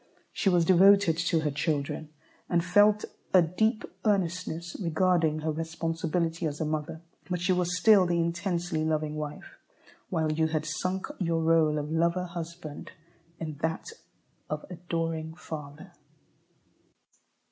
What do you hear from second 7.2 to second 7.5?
But